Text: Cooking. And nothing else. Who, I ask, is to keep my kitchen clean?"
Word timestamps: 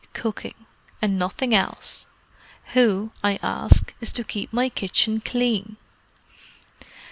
Cooking. 0.13 0.65
And 0.99 1.19
nothing 1.19 1.53
else. 1.53 2.07
Who, 2.73 3.11
I 3.23 3.37
ask, 3.43 3.93
is 4.01 4.11
to 4.13 4.23
keep 4.23 4.51
my 4.51 4.67
kitchen 4.67 5.19
clean?" 5.21 5.77